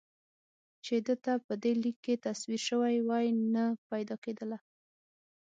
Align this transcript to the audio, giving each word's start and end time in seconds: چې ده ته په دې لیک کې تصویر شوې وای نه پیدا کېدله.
چې 0.85 0.95
ده 1.05 1.15
ته 1.23 1.33
په 1.45 1.53
دې 1.63 1.73
لیک 1.83 1.97
کې 2.05 2.21
تصویر 2.25 2.61
شوې 2.69 2.97
وای 3.07 3.27
نه 3.53 3.63
پیدا 3.89 4.15
کېدله. 4.23 4.57